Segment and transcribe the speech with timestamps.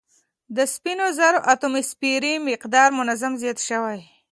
[0.55, 3.99] د سپینو زرو اتوموسفیري مقدار منظم زیات شوی